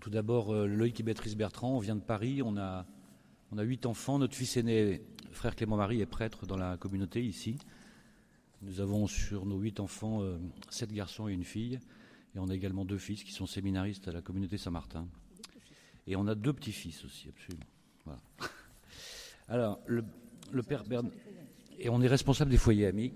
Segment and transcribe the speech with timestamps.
[0.00, 2.86] Tout d'abord, euh, Loïc et Béatrice Bertrand, on vient de Paris, on a,
[3.52, 4.18] huit enfants.
[4.18, 7.58] Notre fils aîné, frère Clément-Marie, est prêtre dans la communauté ici.
[8.62, 10.38] Nous avons sur nos huit enfants euh,
[10.68, 11.80] sept garçons et une fille.
[12.34, 15.08] Et on a également deux fils qui sont séminaristes à la communauté Saint-Martin.
[16.06, 17.66] Et on a deux petits-fils aussi, absolument.
[19.48, 20.04] Alors, le,
[20.62, 21.12] père Bernard.
[21.78, 23.12] Et on est responsable des foyers amis,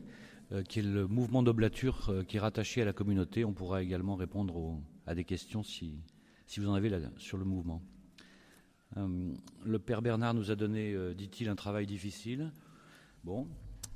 [0.53, 3.45] euh, qui est le mouvement d'oblature qui est rattaché à la communauté.
[3.45, 5.95] On pourra également répondre à des questions si,
[6.47, 7.83] si vous en avez sur le mouvement.
[8.96, 9.33] Euh,
[9.64, 12.53] le père Bernard nous a donné, euh, dit-il, un travail difficile.
[13.25, 13.49] Bon,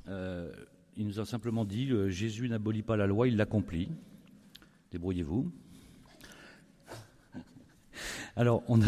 [0.08, 0.52] euh,
[0.96, 3.88] il nous a simplement dit Jésus n'abolit pas la loi, il l'accomplit.
[4.92, 5.50] Débrouillez-vous.
[8.36, 8.86] Alors, on a,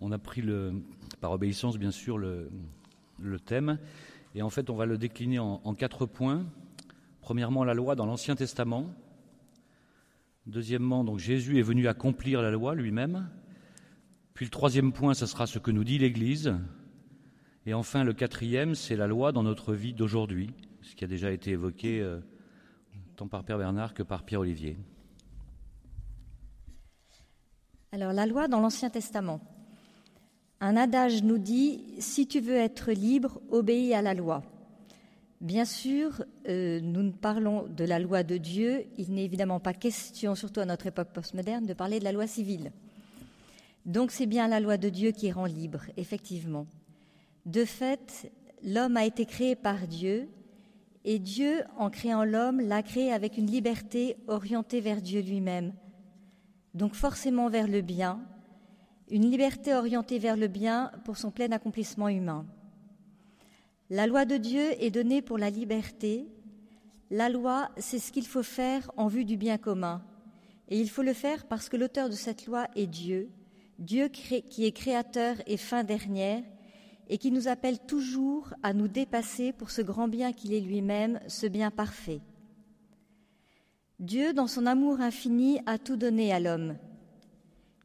[0.00, 0.74] on a pris le,
[1.20, 2.50] par obéissance, bien sûr, le,
[3.18, 3.78] le thème.
[4.34, 6.44] Et en fait, on va le décliner en, quatre points.
[7.20, 8.86] Premièrement, la loi dans l'Ancien Testament.
[10.46, 13.28] Deuxièmement, donc Jésus est venu accomplir la loi lui-même.
[14.34, 16.54] Puis le troisième point, ce sera ce que nous dit l'Église.
[17.66, 20.52] Et enfin, le quatrième, c'est la loi dans notre vie d'aujourd'hui,
[20.82, 22.20] ce qui a déjà été évoqué euh,
[23.16, 24.78] tant par Père Bernard que par Pierre Olivier.
[27.92, 29.40] Alors, la loi dans l'Ancien Testament.
[30.60, 34.42] Un adage nous dit si tu veux être libre, obéis à la loi.
[35.40, 38.84] Bien sûr, euh, nous parlons de la loi de Dieu.
[38.98, 42.26] Il n'est évidemment pas question, surtout à notre époque postmoderne, de parler de la loi
[42.26, 42.72] civile.
[43.86, 46.66] Donc c'est bien la loi de Dieu qui rend libre, effectivement.
[47.46, 48.30] De fait,
[48.62, 50.28] l'homme a été créé par Dieu,
[51.06, 55.72] et Dieu, en créant l'homme, l'a créé avec une liberté orientée vers Dieu lui-même.
[56.74, 58.20] Donc forcément vers le bien,
[59.10, 62.44] une liberté orientée vers le bien pour son plein accomplissement humain.
[63.92, 66.28] La loi de Dieu est donnée pour la liberté.
[67.10, 70.00] La loi, c'est ce qu'il faut faire en vue du bien commun.
[70.68, 73.30] Et il faut le faire parce que l'auteur de cette loi est Dieu,
[73.80, 76.44] Dieu qui est créateur et fin dernière,
[77.08, 81.18] et qui nous appelle toujours à nous dépasser pour ce grand bien qu'il est lui-même,
[81.26, 82.20] ce bien parfait.
[83.98, 86.76] Dieu, dans son amour infini, a tout donné à l'homme.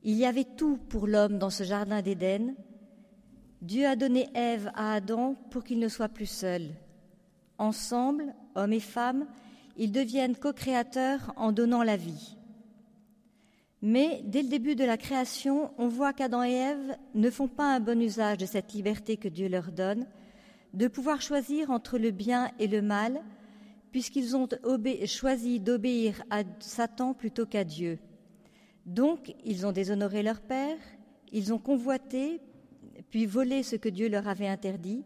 [0.04, 2.54] Il y avait tout pour l'homme dans ce jardin d'Éden,
[3.66, 6.70] Dieu a donné Ève à Adam pour qu'il ne soit plus seul.
[7.58, 9.26] Ensemble, hommes et femmes,
[9.76, 12.38] ils deviennent co-créateurs en donnant la vie.
[13.82, 17.74] Mais dès le début de la création, on voit qu'Adam et Ève ne font pas
[17.76, 20.06] un bon usage de cette liberté que Dieu leur donne,
[20.76, 23.20] de pouvoir choisir entre le bien et le mal,
[23.92, 24.48] puisqu'ils ont
[25.08, 27.98] choisi d'obéir à Satan plutôt qu'à Dieu.
[28.86, 30.78] Donc, ils ont déshonoré leur père,
[31.32, 32.42] ils ont convoité
[33.10, 35.04] puis volé ce que Dieu leur avait interdit,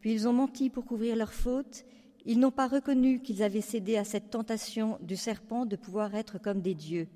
[0.00, 1.84] puis ils ont menti pour couvrir leurs fautes,
[2.24, 6.38] ils n'ont pas reconnu qu'ils avaient cédé à cette tentation du serpent de pouvoir être
[6.38, 7.08] comme des dieux.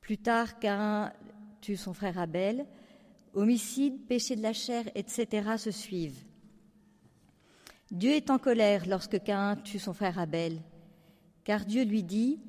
[0.00, 1.12] Plus tard, Cain
[1.60, 2.66] tue son frère Abel,
[3.32, 5.56] homicide, péché de la chair, etc.
[5.58, 6.24] se suivent.
[7.90, 10.60] Dieu est en colère lorsque Cain tue son frère Abel,
[11.42, 12.40] car Dieu lui dit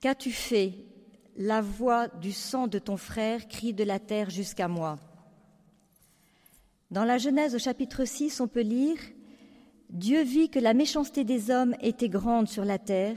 [0.00, 0.74] Qu'as-tu fait?
[1.36, 5.00] La voix du sang de ton frère crie de la terre jusqu'à moi.
[6.94, 8.98] Dans la Genèse au chapitre 6, on peut lire
[9.90, 13.16] Dieu vit que la méchanceté des hommes était grande sur la terre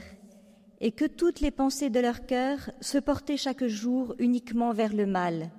[0.80, 5.06] et que toutes les pensées de leur cœur se portaient chaque jour uniquement vers le
[5.06, 5.52] mal.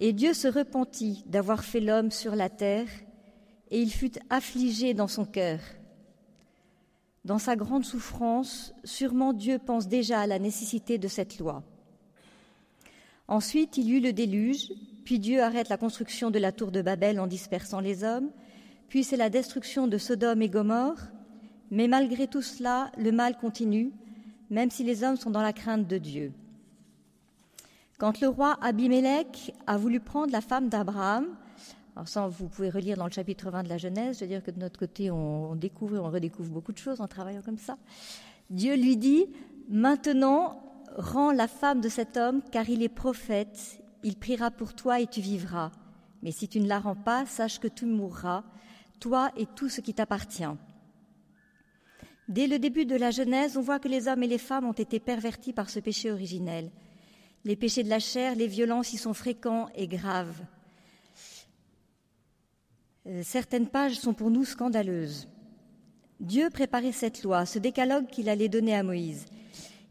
[0.00, 2.88] Et Dieu se repentit d'avoir fait l'homme sur la terre
[3.70, 5.60] et il fut affligé dans son cœur.
[7.24, 11.62] Dans sa grande souffrance, sûrement Dieu pense déjà à la nécessité de cette loi.
[13.30, 14.72] Ensuite, il y eut le déluge,
[15.04, 18.28] puis Dieu arrête la construction de la tour de Babel en dispersant les hommes,
[18.88, 20.98] puis c'est la destruction de Sodome et Gomorre,
[21.70, 23.92] mais malgré tout cela, le mal continue,
[24.50, 26.32] même si les hommes sont dans la crainte de Dieu.
[27.98, 31.26] Quand le roi Abimélec a voulu prendre la femme d'Abraham,
[31.94, 34.42] alors ça, vous pouvez relire dans le chapitre 20 de la Genèse, je veux dire
[34.42, 37.58] que de notre côté, on découvre et on redécouvre beaucoup de choses en travaillant comme
[37.58, 37.78] ça.
[38.48, 39.26] Dieu lui dit,
[39.68, 45.00] maintenant, rends la femme de cet homme, car il est prophète, il priera pour toi
[45.00, 45.70] et tu vivras.
[46.22, 48.44] Mais si tu ne la rends pas, sache que tu mourras,
[48.98, 50.44] toi et tout ce qui t'appartient.
[52.28, 54.72] Dès le début de la Genèse, on voit que les hommes et les femmes ont
[54.72, 56.70] été pervertis par ce péché originel.
[57.44, 60.40] Les péchés de la chair, les violences y sont fréquents et graves.
[63.06, 65.28] Euh, certaines pages sont pour nous scandaleuses.
[66.20, 69.24] Dieu préparait cette loi, ce décalogue qu'il allait donner à Moïse.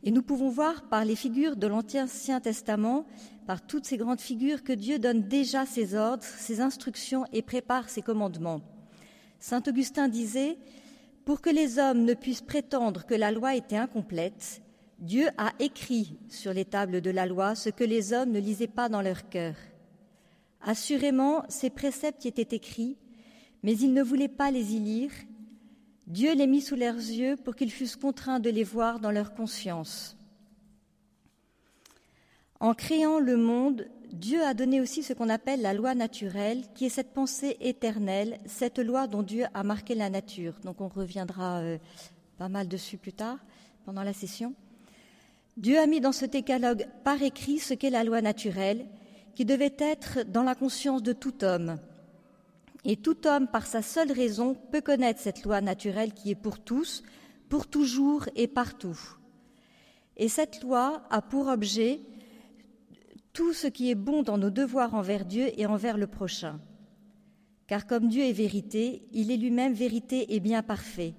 [0.03, 3.05] Et nous pouvons voir par les figures de l'Ancien Testament,
[3.45, 7.89] par toutes ces grandes figures, que Dieu donne déjà ses ordres, ses instructions et prépare
[7.89, 8.61] ses commandements.
[9.39, 10.57] Saint Augustin disait
[11.25, 14.61] Pour que les hommes ne puissent prétendre que la loi était incomplète,
[14.99, 18.67] Dieu a écrit sur les tables de la loi ce que les hommes ne lisaient
[18.67, 19.55] pas dans leur cœur.
[20.61, 22.97] Assurément, ces préceptes y étaient écrits,
[23.63, 25.11] mais ils ne voulaient pas les y lire.
[26.09, 29.35] Dieu les mit sous leurs yeux pour qu'ils fussent contraints de les voir dans leur
[29.35, 30.17] conscience.
[32.59, 36.85] En créant le monde, Dieu a donné aussi ce qu'on appelle la loi naturelle, qui
[36.85, 40.55] est cette pensée éternelle, cette loi dont Dieu a marqué la nature.
[40.63, 41.77] Donc on reviendra euh,
[42.39, 43.37] pas mal dessus plus tard,
[43.85, 44.55] pendant la session.
[45.57, 48.87] Dieu a mis dans ce décalogue par écrit ce qu'est la loi naturelle,
[49.35, 51.77] qui devait être dans la conscience de tout homme.
[52.85, 56.59] Et tout homme, par sa seule raison, peut connaître cette loi naturelle qui est pour
[56.59, 57.03] tous,
[57.49, 58.97] pour toujours et partout.
[60.17, 62.01] Et cette loi a pour objet
[63.33, 66.59] tout ce qui est bon dans nos devoirs envers Dieu et envers le prochain.
[67.67, 71.13] Car comme Dieu est vérité, il est lui-même vérité et bien parfait.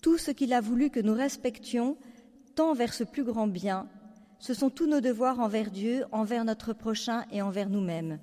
[0.00, 1.96] Tout ce qu'il a voulu que nous respections,
[2.54, 3.88] tant vers ce plus grand bien,
[4.38, 8.18] ce sont tous nos devoirs envers Dieu, envers notre prochain et envers nous-mêmes.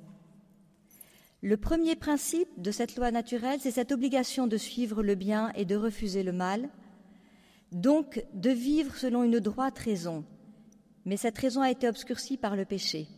[1.46, 5.66] Le premier principe de cette loi naturelle, c'est cette obligation de suivre le bien et
[5.66, 6.70] de refuser le mal,
[7.74, 10.24] donc de vivre selon une droite raison,
[11.04, 13.10] mais cette raison a été obscurcie par le péché.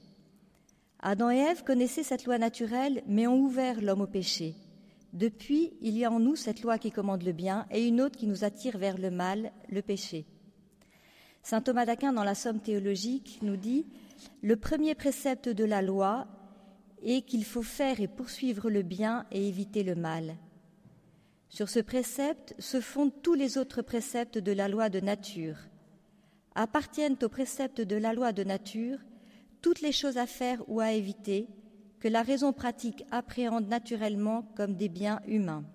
[1.01, 4.55] Adam et Ève connaissaient cette loi naturelle, mais ont ouvert l'homme au péché.
[5.13, 8.17] Depuis, il y a en nous cette loi qui commande le bien et une autre
[8.17, 10.25] qui nous attire vers le mal, le péché.
[11.43, 13.85] Saint Thomas d'Aquin, dans la Somme théologique, nous dit
[14.41, 16.27] Le premier précepte de la loi
[17.05, 20.35] est qu'il faut faire et poursuivre le bien et éviter le mal.
[21.47, 25.57] Sur ce précepte se fondent tous les autres préceptes de la loi de nature
[26.55, 28.97] appartiennent aux préceptes de la loi de nature
[29.61, 31.47] toutes les choses à faire ou à éviter
[31.99, 35.65] que la raison pratique appréhende naturellement comme des biens humains.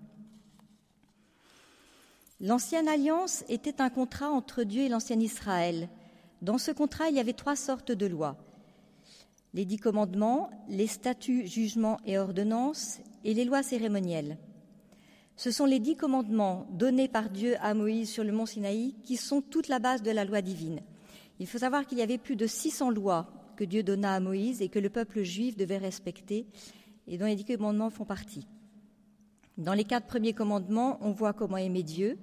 [2.40, 5.88] L'ancienne alliance était un contrat entre Dieu et l'ancien Israël.
[6.40, 8.36] Dans ce contrat, il y avait trois sortes de lois.
[9.52, 14.38] Les dix commandements, les statuts, jugements et ordonnances, et les lois cérémonielles.
[15.36, 19.16] Ce sont les dix commandements donnés par Dieu à Moïse sur le mont Sinaï qui
[19.16, 20.80] sont toute la base de la loi divine.
[21.38, 24.60] Il faut savoir qu'il y avait plus de 600 lois que Dieu donna à Moïse
[24.60, 26.46] et que le peuple juif devait respecter
[27.06, 28.46] et dont les dix commandements font partie.
[29.56, 32.18] Dans les quatre premiers commandements, on voit comment aimer Dieu.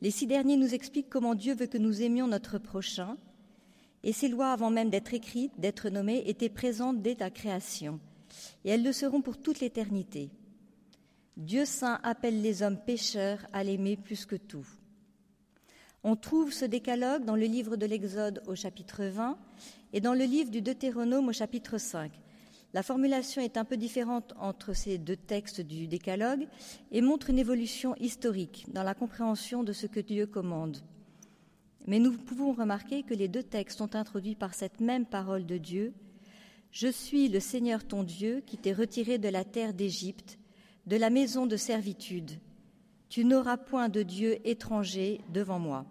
[0.00, 3.16] Les six derniers nous expliquent comment Dieu veut que nous aimions notre prochain.
[4.04, 8.00] Et ces lois, avant même d'être écrites, d'être nommées, étaient présentes dès la création.
[8.64, 10.30] Et elles le seront pour toute l'éternité.
[11.36, 14.66] Dieu saint appelle les hommes pécheurs à l'aimer plus que tout.
[16.04, 19.38] On trouve ce décalogue dans le livre de l'Exode au chapitre 20
[19.92, 22.10] et dans le livre du Deutéronome au chapitre 5.
[22.74, 26.48] La formulation est un peu différente entre ces deux textes du décalogue
[26.90, 30.78] et montre une évolution historique dans la compréhension de ce que Dieu commande.
[31.86, 35.58] Mais nous pouvons remarquer que les deux textes sont introduits par cette même parole de
[35.58, 35.92] Dieu.
[36.70, 40.38] Je suis le Seigneur ton Dieu qui t'ai retiré de la terre d'Égypte
[40.86, 42.32] de la maison de servitude.
[43.08, 45.84] Tu n'auras point de Dieu étranger devant moi.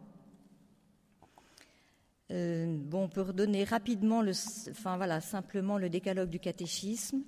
[2.31, 4.31] Euh, bon, on peut redonner rapidement, le,
[4.71, 7.21] enfin voilà, simplement le décalogue du catéchisme.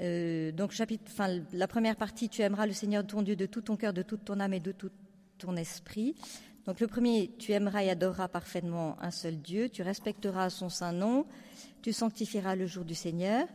[0.00, 1.10] Euh, donc, chapitre,
[1.52, 4.24] la première partie, tu aimeras le Seigneur ton Dieu de tout ton cœur, de toute
[4.24, 4.90] ton âme et de tout
[5.38, 6.14] ton esprit.
[6.66, 10.92] Donc, le premier, tu aimeras et adoreras parfaitement un seul Dieu, tu respecteras son saint
[10.92, 11.26] nom,
[11.82, 13.46] tu sanctifieras le jour du Seigneur.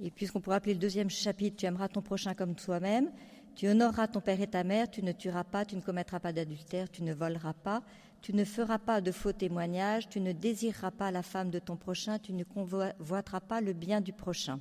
[0.00, 3.10] Et puisqu'on pourrait appeler le deuxième chapitre, tu aimeras ton prochain comme toi-même,
[3.54, 6.32] tu honoreras ton père et ta mère, tu ne tueras pas, tu ne commettras pas
[6.32, 7.82] d'adultère, tu ne voleras pas,
[8.20, 11.76] tu ne feras pas de faux témoignages, tu ne désireras pas la femme de ton
[11.76, 14.60] prochain, tu ne convoiteras pas le bien du prochain.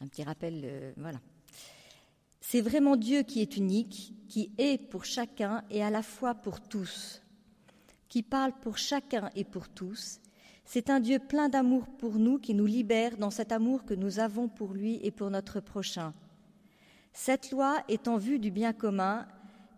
[0.00, 1.18] Un petit rappel, euh, voilà.
[2.46, 6.60] C'est vraiment Dieu qui est unique, qui est pour chacun et à la fois pour
[6.60, 7.22] tous,
[8.06, 10.20] qui parle pour chacun et pour tous,
[10.66, 14.18] c'est un Dieu plein d'amour pour nous qui nous libère dans cet amour que nous
[14.20, 16.12] avons pour lui et pour notre prochain.
[17.14, 19.26] Cette loi est en vue du bien commun,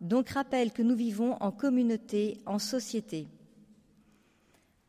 [0.01, 3.29] donc rappelle que nous vivons en communauté, en société.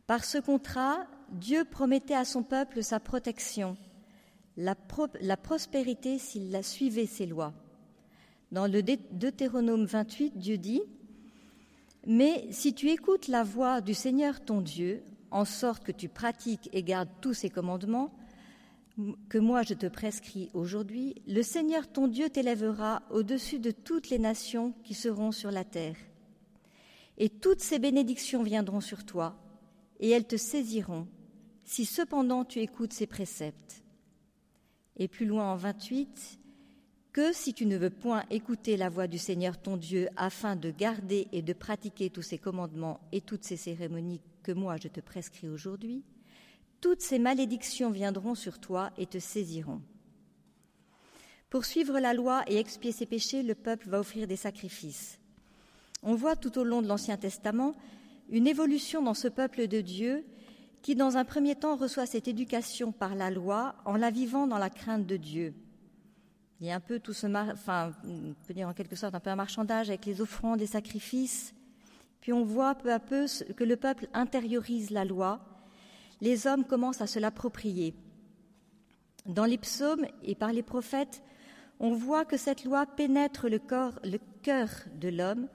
[0.08, 3.78] Par ce contrat, Dieu promettait à son peuple sa protection,
[4.58, 4.76] la,
[5.38, 7.54] prospérité s'il la suivait ses lois.
[8.52, 10.82] Dans le Deutéronome 28, Dieu dit
[12.06, 16.70] Mais si tu écoutes la voix du Seigneur ton Dieu, en sorte que tu pratiques
[16.72, 18.14] et gardes tous ces commandements
[19.30, 24.18] que moi je te prescris aujourd'hui, le Seigneur ton Dieu t'élèvera au-dessus de toutes les
[24.18, 25.98] nations qui seront sur la terre.
[27.18, 29.36] Et toutes ces bénédictions viendront sur toi,
[30.00, 31.06] et elles te saisiront,
[31.66, 33.84] si cependant tu écoutes ces préceptes.
[34.96, 36.40] Et plus loin en 28,
[37.18, 40.70] que si tu ne veux point écouter la voix du Seigneur ton Dieu afin de
[40.70, 45.00] garder et de pratiquer tous ses commandements et toutes ces cérémonies que moi je te
[45.00, 46.04] prescris aujourd'hui,
[46.80, 49.82] toutes ces malédictions viendront sur toi et te saisiront.
[51.50, 55.18] Pour suivre la loi et expier ses péchés, le peuple va offrir des sacrifices.
[56.04, 57.74] On voit tout au long de l'Ancien Testament
[58.30, 60.24] une évolution dans ce peuple de Dieu
[60.84, 64.60] qui, dans un premier temps, reçoit cette éducation par la loi en la vivant dans
[64.60, 65.56] la crainte de Dieu.
[66.60, 69.20] Il y a un peu tout ce, enfin, on peut dire en quelque sorte un
[69.20, 71.54] peu un marchandage avec les offrandes, les sacrifices.
[72.20, 75.40] Puis on voit peu à peu que le peuple intériorise la loi.
[76.20, 77.94] Les hommes commencent à se l'approprier.
[79.28, 81.22] Dans les psaumes et par les prophètes,
[81.80, 85.48] on voit que cette loi pénètre le, corps, le cœur de l'homme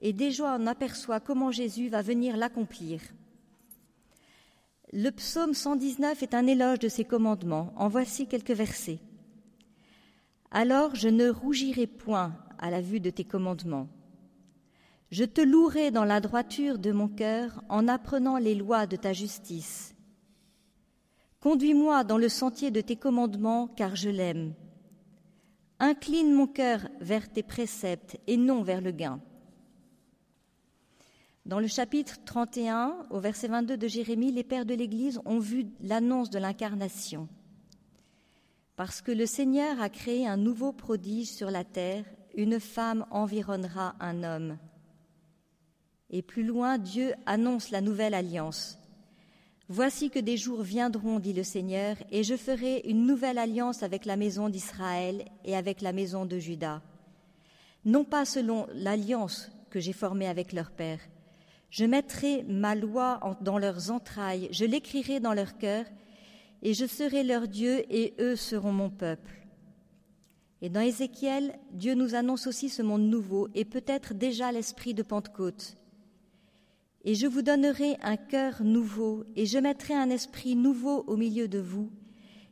[0.00, 3.00] et déjà on aperçoit comment Jésus va venir l'accomplir.
[4.92, 7.72] Le psaume 119 est un éloge de ses commandements.
[7.76, 9.00] En voici quelques versets.
[10.50, 13.88] Alors je ne rougirai point à la vue de tes commandements.
[15.10, 19.12] Je te louerai dans la droiture de mon cœur en apprenant les lois de ta
[19.12, 19.94] justice.
[21.40, 24.54] Conduis-moi dans le sentier de tes commandements, car je l'aime.
[25.78, 29.20] Incline mon cœur vers tes préceptes et non vers le gain.
[31.44, 35.66] Dans le chapitre 31, au verset 22 de Jérémie, les pères de l'Église ont vu
[35.80, 37.28] l'annonce de l'incarnation.
[38.76, 42.04] Parce que le Seigneur a créé un nouveau prodige sur la terre,
[42.34, 44.58] une femme environnera un homme.
[46.10, 48.78] Et plus loin, Dieu annonce la nouvelle alliance.
[49.68, 54.04] Voici que des jours viendront, dit le Seigneur, et je ferai une nouvelle alliance avec
[54.04, 56.82] la maison d'Israël et avec la maison de Juda.
[57.84, 61.00] Non pas selon l'alliance que j'ai formée avec leur père.
[61.70, 65.84] Je mettrai ma loi dans leurs entrailles, je l'écrirai dans leur cœur,
[66.62, 69.46] et je serai leur Dieu, et eux seront mon peuple.
[70.62, 75.02] Et dans Ézéchiel, Dieu nous annonce aussi ce monde nouveau, et peut-être déjà l'esprit de
[75.02, 75.76] Pentecôte.
[77.04, 81.46] Et je vous donnerai un cœur nouveau, et je mettrai un esprit nouveau au milieu
[81.46, 81.90] de vous,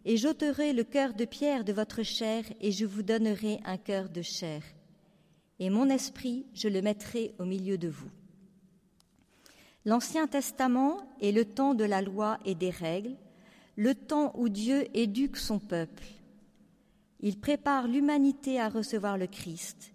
[0.04, 4.11] et j'ôterai le cœur de pierre de votre chair, et je vous donnerai un cœur
[4.11, 4.62] de chair.
[5.58, 8.11] Et mon esprit, je le mettrai au milieu de vous.
[9.87, 13.16] L'Ancien Testament est le temps de la loi et des règles,
[13.76, 16.04] le temps où Dieu éduque son peuple.
[17.21, 19.93] Il prépare l'humanité à recevoir le Christ.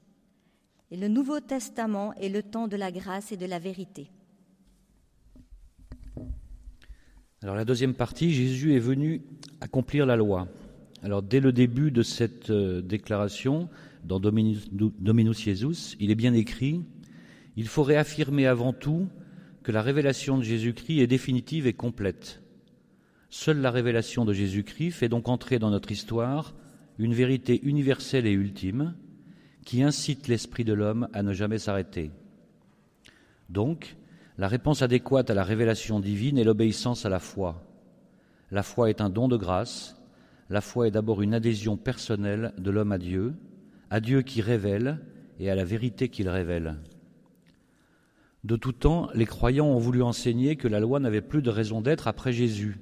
[0.91, 4.09] Et le Nouveau Testament est le temps de la grâce et de la vérité.
[7.41, 9.21] Alors la deuxième partie, Jésus est venu
[9.61, 10.47] accomplir la loi.
[11.03, 13.69] Alors dès le début de cette euh, déclaration,
[14.03, 16.81] dans Dominus, Dominus Jesus, il est bien écrit,
[17.55, 19.07] il faut réaffirmer avant tout
[19.63, 22.41] que la révélation de Jésus-Christ est définitive et complète.
[23.29, 26.55] Seule la révélation de Jésus-Christ fait donc entrer dans notre histoire
[26.97, 28.95] une vérité universelle et ultime
[29.65, 32.11] qui incite l'esprit de l'homme à ne jamais s'arrêter.
[33.49, 33.97] Donc,
[34.39, 37.63] la réponse adéquate à la révélation divine est l'obéissance à la foi.
[38.49, 40.01] La foi est un don de grâce.
[40.49, 43.35] La foi est d'abord une adhésion personnelle de l'homme à Dieu,
[43.91, 44.99] à Dieu qui révèle
[45.39, 46.77] et à la vérité qu'il révèle.
[48.43, 51.81] De tout temps, les croyants ont voulu enseigner que la loi n'avait plus de raison
[51.81, 52.79] d'être après Jésus,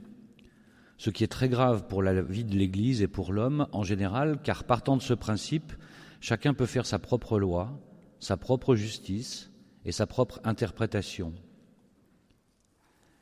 [0.97, 4.39] ce qui est très grave pour la vie de l'Église et pour l'homme en général,
[4.43, 5.73] car partant de ce principe,
[6.21, 7.79] chacun peut faire sa propre loi,
[8.19, 9.51] sa propre justice
[9.85, 11.33] et sa propre interprétation.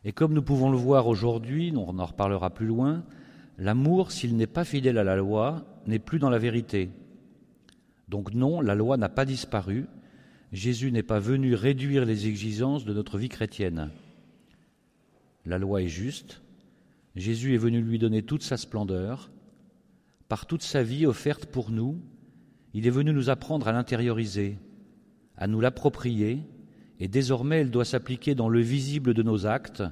[0.06, 3.04] Et comme nous pouvons le voir aujourd'hui, on en reparlera plus loin,
[3.58, 6.92] l'amour, s'il n'est pas fidèle à la loi, n'est plus dans la vérité.
[8.08, 9.88] Donc non, la loi n'a pas disparu.
[10.52, 13.90] Jésus n'est pas venu réduire les exigences de notre vie chrétienne.
[15.46, 16.42] La loi est juste.
[17.16, 19.32] Jésus est venu lui donner toute sa splendeur.
[20.28, 22.02] Par toute sa vie offerte pour nous,
[22.74, 24.60] il est venu nous apprendre à l'intérioriser,
[25.38, 26.44] à nous l'approprier
[27.00, 29.84] et désormais elle doit s'appliquer dans le visible de nos actes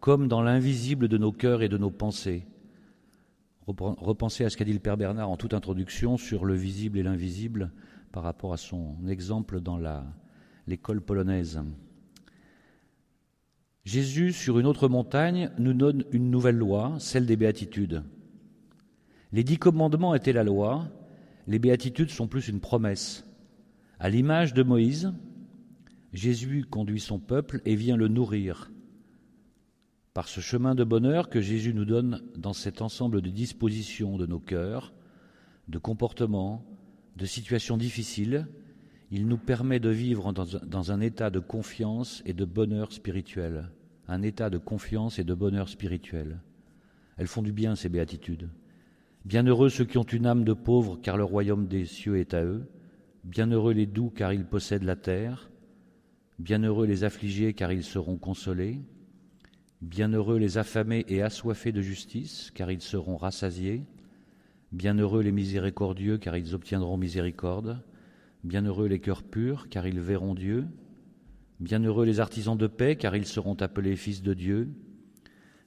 [0.00, 2.46] comme dans l'invisible de nos cœurs et de nos pensées.
[3.66, 7.04] Repensez à ce qu'a dit le Père Bernard en toute introduction sur le visible et
[7.04, 7.70] l'invisible
[8.10, 9.80] par rapport à son exemple dans
[10.66, 11.60] l'école polonaise.
[13.84, 18.04] Jésus, sur une autre montagne, nous donne une nouvelle loi, celle des béatitudes.
[19.32, 20.88] Les dix commandements étaient la loi,
[21.48, 23.24] les béatitudes sont plus une promesse.
[23.98, 25.12] À l'image de Moïse,
[26.12, 28.70] Jésus conduit son peuple et vient le nourrir.
[30.14, 34.26] Par ce chemin de bonheur que Jésus nous donne dans cet ensemble de dispositions de
[34.26, 34.92] nos cœurs,
[35.68, 36.64] de comportements,
[37.16, 38.46] de situations difficiles,
[39.14, 43.68] il nous permet de vivre dans, un état de confiance et de bonheur spirituel.
[44.08, 46.40] Un état de confiance et de bonheur spirituel.
[47.18, 48.48] Elles font du bien, ces béatitudes.
[49.26, 52.42] Bienheureux ceux qui ont une âme de pauvre, car le royaume des cieux est à
[52.42, 52.66] eux.
[53.22, 55.50] Bienheureux les doux, car ils possèdent la terre.
[56.38, 58.80] Bienheureux les affligés, car ils seront consolés.
[59.82, 63.82] Bienheureux les affamés et assoiffés de justice, car ils seront rassasiés.
[64.72, 67.82] Bienheureux les miséricordieux, car ils obtiendront miséricorde.
[68.44, 70.66] Bienheureux les cœurs purs, car ils verront Dieu.
[71.60, 74.68] Bienheureux les artisans de paix, car ils seront appelés fils de Dieu.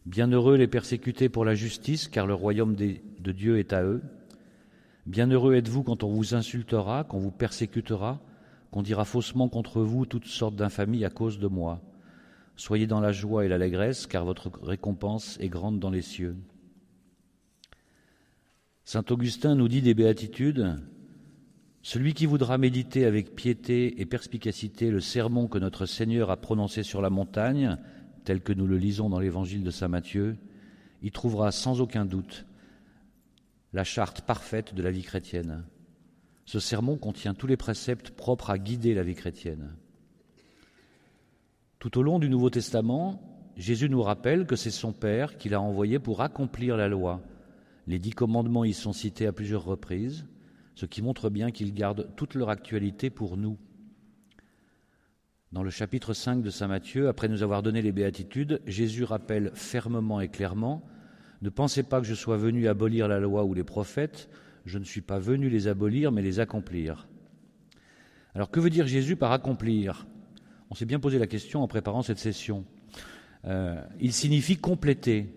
[0.06, 4.02] Bienheureux les persécutés pour la justice, car le royaume de Dieu est à eux.
[5.06, 8.22] Bienheureux êtes-vous quand on vous insultera, quand on vous persécutera,
[8.72, 11.82] qu'on dira faussement contre vous toutes sortes d'infamies à cause de moi.
[12.58, 16.36] Soyez dans la joie et l'allégresse, car votre récompense est grande dans les cieux.
[18.84, 20.76] Saint Augustin nous dit des béatitudes
[21.86, 26.82] Celui qui voudra méditer avec piété et perspicacité le sermon que notre Seigneur a prononcé
[26.82, 27.78] sur la montagne,
[28.24, 30.36] tel que nous le lisons dans l'évangile de Saint Matthieu,
[31.04, 32.48] y trouvera sans aucun doute
[33.72, 35.64] la charte parfaite de la vie chrétienne.
[36.46, 39.76] Ce sermon contient tous les préceptes propres à guider la vie chrétienne.
[41.78, 43.22] Tout au long du Nouveau Testament,
[43.58, 47.22] Jésus nous rappelle que c'est son Père qui l'a envoyé pour accomplir la loi.
[47.86, 50.26] Les dix commandements y sont cités à plusieurs reprises,
[50.76, 53.58] ce qui montre bien qu'ils gardent toute leur actualité pour nous.
[55.52, 59.52] Dans le chapitre 5 de Saint Matthieu, après nous avoir donné les béatitudes, Jésus rappelle
[59.54, 60.84] fermement et clairement
[61.42, 64.30] ne pensez pas que je sois venu abolir la loi ou les prophètes,
[64.66, 67.08] je ne suis pas venu les abolir, mais les accomplir.
[68.34, 70.08] Alors que veut dire Jésus par accomplir?
[70.70, 72.66] On s'est bien posé la question en préparant cette session.
[73.46, 75.36] Euh, il signifie compléter,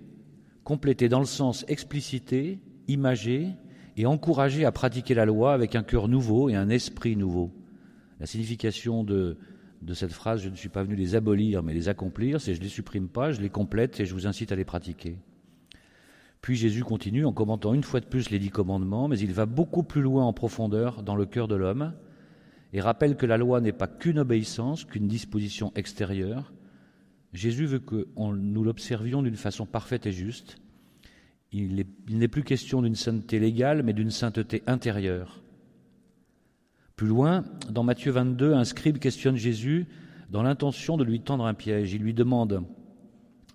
[0.65, 3.51] compléter dans le sens explicité, imagé
[3.99, 7.51] et encourager à pratiquer la loi avec un cœur nouveau et un esprit nouveau.
[8.21, 9.37] La signification de,
[9.83, 12.61] de cette phrase, je ne suis pas venu les abolir, mais les accomplir, c'est je
[12.61, 15.19] ne les supprime pas, je les complète et je vous incite à les pratiquer.
[16.41, 19.47] Puis Jésus continue en commentant une fois de plus les dix commandements, mais il va
[19.47, 21.93] beaucoup plus loin en profondeur dans le cœur de l'homme
[22.73, 26.53] et rappelle que la loi n'est pas qu'une obéissance, qu'une disposition extérieure.
[27.33, 30.59] Jésus veut que nous l'observions d'une façon parfaite et juste.
[31.53, 35.41] Il n'est plus question d'une sainteté légale, mais d'une sainteté intérieure.
[36.97, 39.87] Plus loin, dans Matthieu 22, un scribe questionne Jésus
[40.31, 41.95] dans l'intention de lui tendre un piège.
[41.95, 42.65] Il lui demande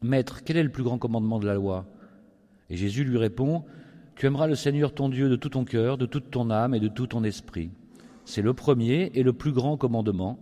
[0.01, 1.85] Maître, quel est le plus grand commandement de la loi?
[2.69, 3.63] Et Jésus lui répond,
[4.15, 6.79] Tu aimeras le Seigneur ton Dieu de tout ton cœur, de toute ton âme et
[6.79, 7.71] de tout ton esprit.
[8.25, 10.39] C'est le premier et le plus grand commandement.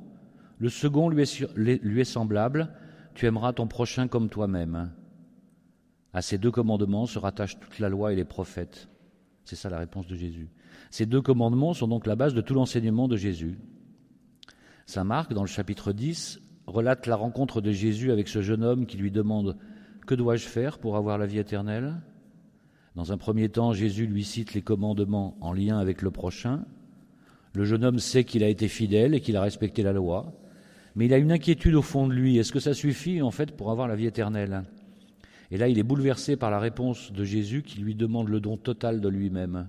[0.60, 2.70] Le second lui est, semblable,
[3.16, 4.92] Tu aimeras ton prochain comme toi-même.
[6.14, 8.90] À ces deux commandements se rattachent toute la loi et les prophètes.
[9.46, 10.50] C'est ça la réponse de Jésus.
[10.90, 13.58] Ces deux commandements sont donc la base de tout l'enseignement de Jésus.
[14.86, 18.86] Saint Marc, dans le chapitre 10, relate la rencontre de Jésus avec ce jeune homme
[18.86, 19.58] qui lui demande
[20.06, 22.02] Que dois-je faire pour avoir la vie éternelle?
[22.96, 26.66] Dans un premier temps, Jésus lui cite les commandements en lien avec le prochain.
[27.54, 30.34] Le jeune homme sait qu'il a été fidèle et qu'il a respecté la loi,
[30.96, 32.38] mais il a une inquiétude au fond de lui.
[32.38, 34.64] Est-ce que ça suffit en fait pour avoir la vie éternelle?
[35.52, 38.56] Et là, il est bouleversé par la réponse de Jésus qui lui demande le don
[38.56, 39.68] total de lui-même.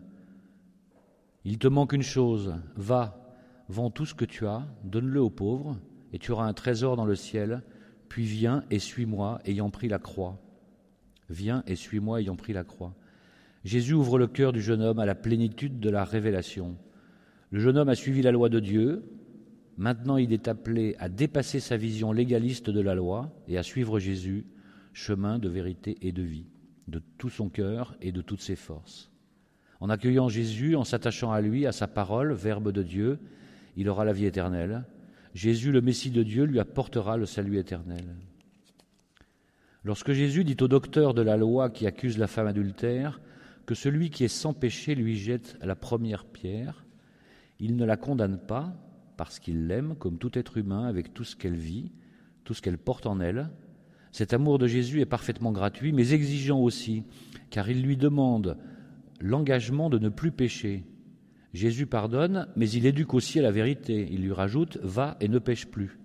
[1.44, 3.34] Il te manque une chose, va,
[3.68, 5.76] vends tout ce que tu as, donne-le aux pauvres,
[6.12, 7.62] et tu auras un trésor dans le ciel,
[8.08, 10.38] puis viens et suis-moi ayant pris la croix.
[11.30, 12.94] Viens et suis-moi ayant pris la croix.
[13.64, 16.76] Jésus ouvre le cœur du jeune homme à la plénitude de la révélation.
[17.50, 19.04] Le jeune homme a suivi la loi de Dieu.
[19.76, 23.98] Maintenant, il est appelé à dépasser sa vision légaliste de la loi et à suivre
[23.98, 24.46] Jésus,
[24.92, 26.46] chemin de vérité et de vie,
[26.88, 29.10] de tout son cœur et de toutes ses forces.
[29.80, 33.18] En accueillant Jésus, en s'attachant à lui, à sa parole, Verbe de Dieu,
[33.76, 34.84] il aura la vie éternelle.
[35.34, 38.04] Jésus, le Messie de Dieu, lui apportera le salut éternel.
[39.84, 43.20] Lorsque Jésus dit au docteur de la loi qui accuse la femme adultère,
[43.66, 46.84] que celui qui est sans péché lui jette la première pierre,
[47.58, 48.74] il ne la condamne pas
[49.16, 51.90] parce qu'il l'aime comme tout être humain avec tout ce qu'elle vit,
[52.44, 53.50] tout ce qu'elle porte en elle.
[54.12, 57.02] Cet amour de Jésus est parfaitement gratuit, mais exigeant aussi,
[57.50, 58.58] car il lui demande
[59.20, 60.84] l'engagement de ne plus pécher.
[61.54, 64.06] Jésus pardonne, mais il éduque aussi à la vérité.
[64.10, 65.98] Il lui rajoute Va et ne pêche plus.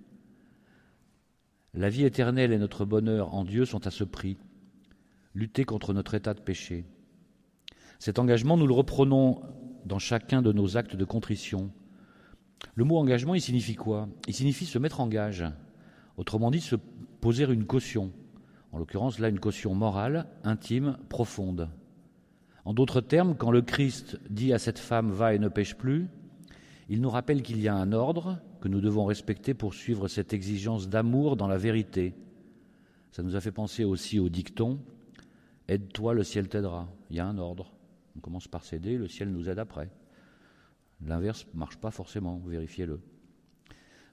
[1.74, 4.38] La vie éternelle et notre bonheur en Dieu sont à ce prix.
[5.34, 6.86] Lutter contre notre état de péché.
[8.00, 9.42] Cet engagement, nous le reprenons
[9.86, 11.72] dans chacun de nos actes de contrition.
[12.76, 14.10] Le mot engagement, il signifie quoi?
[14.28, 15.46] Il signifie se mettre en gage.
[16.18, 16.76] Autrement dit, se
[17.28, 18.14] poser une caution.
[18.72, 21.70] En l'occurrence, là, une caution morale, intime, profonde.
[22.64, 26.08] En d'autres termes, quand le Christ dit à cette femme va et ne pêche plus,
[26.88, 30.32] il nous rappelle qu'il y a un ordre que nous devons respecter pour suivre cette
[30.32, 32.16] exigence d'amour dans la vérité.
[33.12, 34.80] Ça nous a fait penser aussi au dicton
[35.68, 36.88] Aide-toi, le ciel t'aidera.
[37.10, 37.74] Il y a un ordre.
[38.16, 39.90] On commence par céder, le ciel nous aide après.
[41.06, 43.02] L'inverse ne marche pas forcément, vérifiez-le.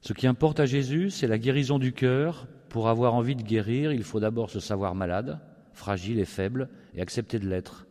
[0.07, 2.47] Ce qui importe à Jésus, c'est la guérison du cœur.
[2.69, 5.41] Pour avoir envie de guérir, il faut d'abord se savoir malade,
[5.73, 7.87] fragile et faible, et accepter de l'être.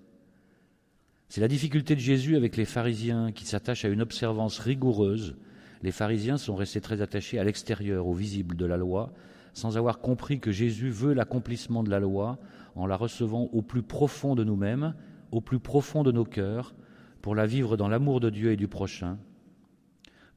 [1.27, 5.35] C'est la difficulté de Jésus avec les pharisiens qui s'attachent à une observance rigoureuse.
[5.81, 9.11] Les pharisiens sont restés très attachés à l'extérieur, au visible de la loi,
[9.55, 12.37] sans avoir compris que Jésus veut l'accomplissement de la loi
[12.75, 14.93] en la recevant au plus profond de nous-mêmes,
[15.31, 16.75] au plus profond de nos cœurs,
[17.23, 19.17] pour la vivre dans l'amour de Dieu et du prochain.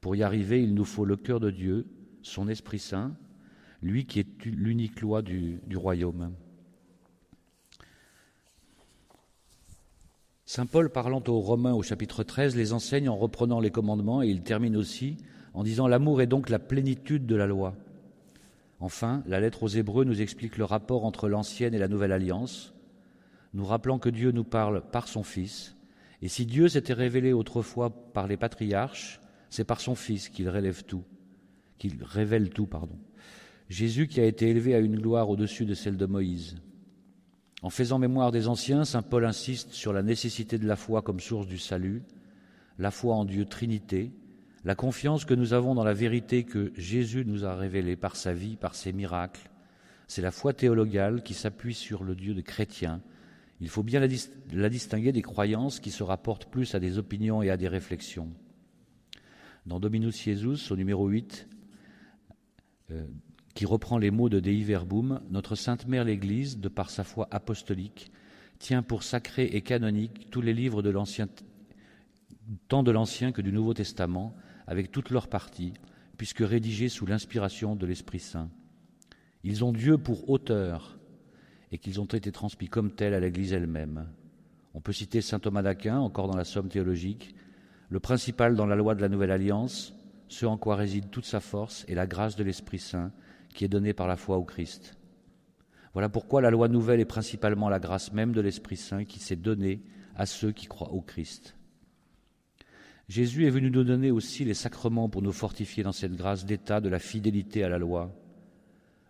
[0.07, 1.85] Pour y arriver, il nous faut le cœur de Dieu,
[2.23, 3.17] son Esprit Saint,
[3.83, 6.33] lui qui est l'unique loi du, royaume.
[10.45, 14.29] Saint Paul, parlant aux Romains au chapitre 13, les enseigne en reprenant les commandements et
[14.29, 15.17] il termine aussi
[15.55, 17.75] en disant L'amour est donc la plénitude de la loi.
[18.79, 22.75] Enfin, la lettre aux Hébreux nous explique le rapport entre l'ancienne et la nouvelle alliance,
[23.55, 25.75] nous rappelant que Dieu nous parle par son Fils,
[26.23, 30.85] et si Dieu s'était révélé autrefois par les patriarches, c'est par son Fils qu'il relève
[30.85, 31.05] tout,
[31.79, 32.99] qu'il révèle tout, pardon.
[33.69, 36.57] Jésus qui a été élevé à une gloire au-dessus de celle de Moïse.
[37.63, 41.21] En faisant mémoire des anciens, saint Paul insiste sur la nécessité de la foi comme
[41.21, 42.03] source du salut,
[42.79, 44.13] la foi en Dieu Trinité,
[44.65, 48.33] la confiance que nous avons dans la vérité que Jésus nous a révélée par sa
[48.33, 49.51] vie, par ses miracles.
[50.07, 53.01] C'est la foi théologale qui s'appuie sur le Dieu de chrétien.
[53.61, 57.51] Il faut bien la, distinguer des croyances qui se rapportent plus à des opinions et
[57.51, 58.29] à des réflexions.
[59.67, 61.49] Dans Dominus Jesus, au numéro 8,
[63.55, 67.27] qui reprend les mots de Dei Verbum, notre Sainte Mère l'Église, de par sa foi
[67.33, 68.13] apostolique,
[68.61, 71.29] tient pour sacrés et canoniques tous les livres de l'Ancien,
[72.69, 74.37] tant de l'Ancien que du Nouveau Testament,
[74.69, 75.73] avec toutes leurs parties,
[76.17, 78.51] puisque rédigés sous l'inspiration de l'Esprit Saint.
[79.43, 80.97] Ils ont Dieu pour auteur
[81.73, 84.07] et qu'ils ont été transmis comme tels à l'Église elle-même.
[84.75, 87.35] On peut citer saint Thomas d'Aquin, encore dans la Somme théologique,
[87.89, 89.95] le principal dans la loi de la Nouvelle Alliance,
[90.29, 93.13] ce en quoi réside toute sa force et la grâce de l'Esprit Saint,
[93.55, 94.97] qui est donné par la foi au Christ.
[95.93, 99.37] Voilà pourquoi la loi nouvelle est principalement la grâce même de l'Esprit Saint qui s'est
[99.37, 99.83] donnée
[100.15, 101.57] à ceux qui croient au Christ.
[103.09, 106.81] Jésus est venu nous donner aussi les sacrements pour nous fortifier dans cette grâce d'état
[106.81, 108.13] de la fidélité à la loi.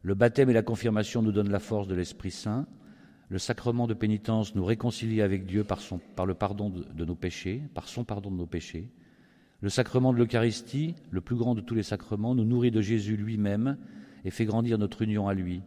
[0.02, 2.66] Le baptême et la confirmation nous donnent la force de l'Esprit Saint.
[3.28, 7.88] Le sacrement de pénitence nous réconcilie avec Dieu par, son, le pardon nos péchés, par
[7.88, 8.88] son pardon de nos péchés.
[9.60, 13.16] Le sacrement de l'Eucharistie, le plus grand de tous les sacrements, nous nourrit de Jésus
[13.16, 13.78] lui-même
[14.24, 15.62] et fait grandir notre union à lui.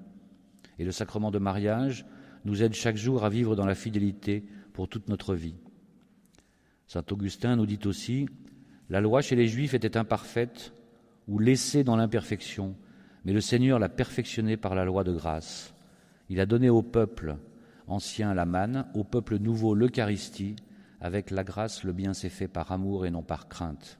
[0.77, 2.05] Et le sacrement de mariage
[2.45, 5.55] nous aide chaque jour à vivre dans la fidélité pour toute notre vie.
[6.87, 8.27] Saint Augustin nous dit aussi
[8.89, 10.73] La loi chez les Juifs était imparfaite
[11.27, 12.75] ou laissée dans l'imperfection,
[13.25, 15.73] mais le Seigneur l'a perfectionnée par la loi de grâce.
[16.29, 17.37] Il a donné au peuple
[17.89, 20.55] ancien la manne, au peuple nouveau l'Eucharistie,
[21.01, 23.99] avec la grâce le bien s'est fait par amour et non par crainte.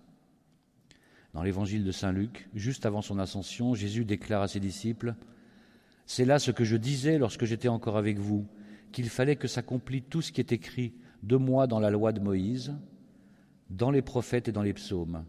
[1.34, 5.16] Dans l'évangile de Saint Luc, juste avant son ascension, Jésus déclare à ses disciples
[6.06, 8.48] C'est là ce que je disais lorsque j'étais encore avec vous,
[8.92, 12.20] qu'il fallait que s'accomplisse tout ce qui est écrit de moi dans la loi de
[12.20, 12.74] Moïse,
[13.70, 15.24] dans les prophètes et dans les psaumes.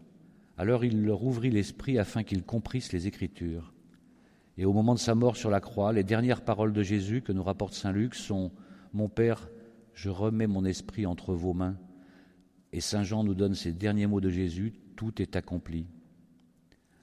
[0.57, 3.73] Alors il leur ouvrit l'esprit afin qu'ils comprissent les Écritures.
[4.57, 7.31] Et au moment de sa mort sur la croix, les dernières paroles de Jésus que
[7.31, 8.51] nous rapporte Saint Luc sont
[8.93, 9.49] Mon Père,
[9.93, 11.77] je remets mon esprit entre vos mains.
[12.73, 15.87] Et Saint Jean nous donne ces derniers mots de Jésus tout est accompli.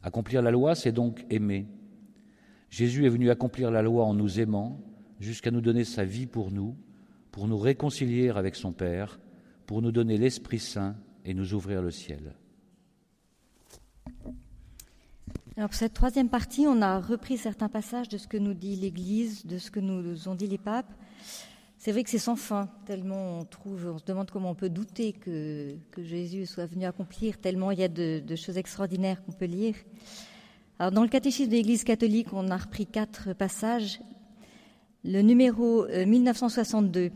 [0.05, 1.67] Accomplir la loi, c'est donc aimer.
[2.71, 4.81] Jésus est venu accomplir la loi en nous aimant,
[5.19, 6.77] jusqu'à nous donner sa vie pour nous,
[7.33, 9.19] pour nous réconcilier avec son Père,
[9.67, 12.37] pour nous donner l'Esprit Saint et nous ouvrir le ciel.
[15.61, 19.45] Pour cette troisième partie, on a repris certains passages de ce que nous dit l'Église,
[19.45, 20.93] de ce que nous ont dit les papes.
[21.79, 24.69] C'est vrai que c'est sans fin, tellement on trouve, on se demande comment on peut
[24.69, 29.33] douter que, Jésus soit venu accomplir, tellement il y a de, de choses extraordinaires qu'on
[29.33, 29.75] peut lire.
[30.79, 34.01] Alors dans le catéchisme de l'Église catholique, on a repris quatre passages.
[35.05, 37.01] Le numéro 1962.
[37.01, 37.11] Euh,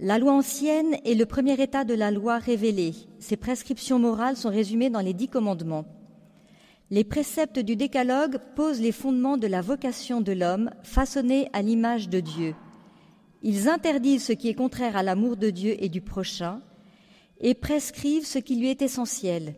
[0.00, 2.92] la loi ancienne est le premier état de la loi révélée.
[3.20, 5.86] Ses prescriptions morales sont résumées dans les dix commandements.
[6.92, 12.10] Les préceptes du décalogue posent les fondements de la vocation de l'homme, façonné à l'image
[12.10, 12.54] de Dieu.
[13.40, 16.60] Ils interdisent ce qui est contraire à l'amour de Dieu et du prochain
[17.40, 19.54] et prescrivent ce qui lui est essentiel.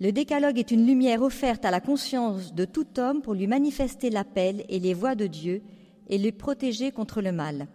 [0.00, 4.10] Le décalogue est une lumière offerte à la conscience de tout homme pour lui manifester
[4.10, 5.62] l'appel et les voies de Dieu
[6.08, 7.68] et le protéger contre le mal.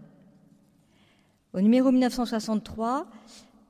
[1.53, 3.07] Au numéro 1963,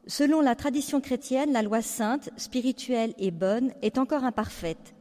[0.07, 4.93] selon la tradition chrétienne, la loi sainte, spirituelle et bonne est encore imparfaite.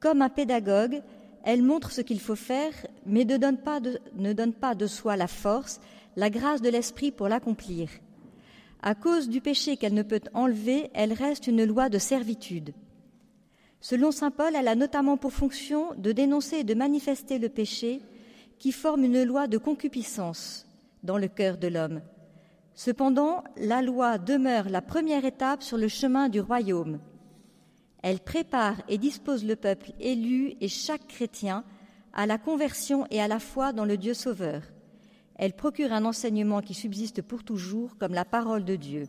[0.00, 1.02] Comme un pédagogue,
[1.44, 2.72] elle montre ce qu'il faut faire,
[3.06, 5.80] mais ne donne, pas de, soi la force,
[6.16, 7.88] la grâce de l'esprit pour l'accomplir.
[8.82, 12.74] À cause du péché qu'elle ne peut enlever, elle reste une loi de servitude.
[13.80, 18.00] Selon Saint Paul, elle a notamment pour fonction de dénoncer et de manifester le péché
[18.58, 20.66] qui forme une loi de concupiscence
[21.02, 22.00] dans le cœur de l'homme.
[22.78, 27.00] Cependant, la loi demeure la première étape sur le chemin du royaume.
[28.04, 31.64] Elle prépare et dispose le peuple élu et chaque chrétien
[32.12, 34.62] à la conversion et à la foi dans le Dieu sauveur.
[35.34, 39.08] Elle procure un enseignement qui subsiste pour toujours comme la parole de Dieu.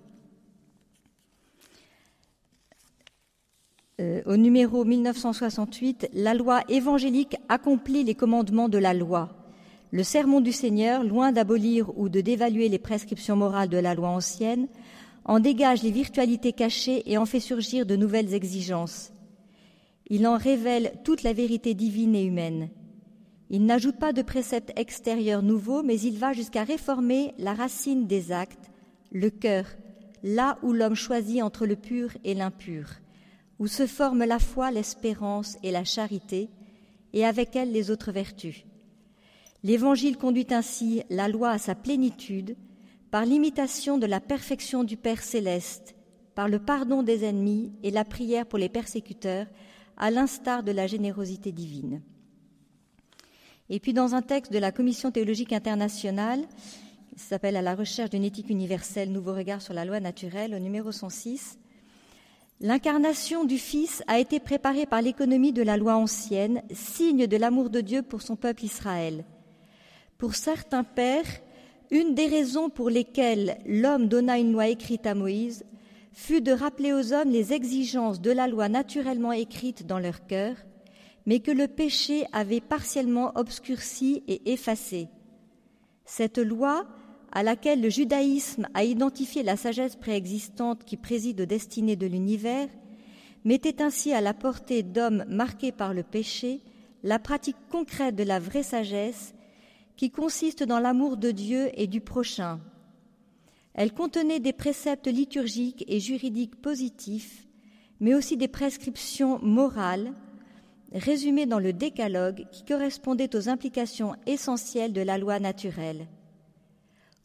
[4.01, 9.38] Euh, au numéro 1968, la loi évangélique accomplit les commandements de la loi.
[9.91, 14.09] Le sermon du Seigneur, loin d'abolir ou de dévaluer les prescriptions morales de la loi
[14.09, 14.67] ancienne,
[15.25, 19.11] en dégage les virtualités cachées et en fait surgir de nouvelles exigences.
[20.07, 22.69] Il en révèle toute la vérité divine et humaine.
[23.49, 28.31] Il n'ajoute pas de préceptes extérieurs nouveaux, mais il va jusqu'à réformer la racine des
[28.31, 28.69] actes,
[29.11, 29.65] le cœur,
[30.23, 32.85] là où l'homme choisit entre le pur et l'impur
[33.59, 36.49] où se forment la foi, l'espérance et la charité,
[37.13, 38.63] et avec elles les autres vertus.
[39.63, 42.55] L'Évangile conduit ainsi la loi à sa plénitude
[43.11, 45.95] par l'imitation de la perfection du Père céleste,
[46.35, 49.47] par le pardon des ennemis et la prière pour les persécuteurs,
[49.97, 52.01] à l'instar de la générosité divine.
[53.69, 56.41] Et puis dans un texte de la Commission théologique internationale,
[57.13, 60.59] qui s'appelle À la recherche d'une éthique universelle, nouveau regard sur la loi naturelle, au
[60.59, 61.59] numéro 106,
[62.61, 67.69] L'incarnation du Fils a été préparée par l'économie de la loi ancienne, signe de l'amour
[67.69, 69.23] de Dieu pour son peuple Israël.
[70.19, 71.23] Pour certains pères,
[71.91, 75.63] une des raisons pour lesquelles l'homme donna une loi écrite à Moïse
[76.11, 80.57] fut de rappeler aux hommes les exigences de la loi naturellement écrite dans leur cœur,
[81.25, 85.07] mais que le péché avait partiellement obscurci et effacé.
[86.03, 86.85] Cette loi
[87.31, 92.67] à laquelle le judaïsme a identifié la sagesse préexistante qui préside aux destinées de l'univers,
[93.45, 96.59] mettait ainsi à la portée d'hommes marqués par le péché
[97.03, 99.33] la pratique concrète de la vraie sagesse
[99.99, 102.61] qui consiste dans l'amour de Dieu et du prochain.
[103.73, 107.45] Elle contenait des préceptes liturgiques et juridiques positifs,
[107.99, 110.13] mais aussi des prescriptions morales,
[110.93, 116.07] résumées dans le décalogue qui correspondait aux implications essentielles de la loi naturelle.